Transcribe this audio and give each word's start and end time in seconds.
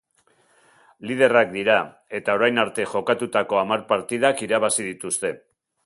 Liderrak 1.09 1.51
dira 1.57 1.75
eta 2.21 2.37
orain 2.39 2.63
arte 2.65 2.87
jokatutako 2.95 3.61
hamar 3.65 3.85
partidak 3.95 4.45
irabazi 4.49 4.89
dituzte. 4.93 5.37